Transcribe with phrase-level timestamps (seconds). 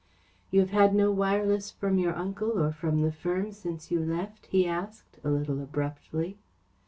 [0.49, 4.47] "You have had no wireless from your uncle or from the firm since you left?"
[4.47, 6.39] he asked, a little abruptly.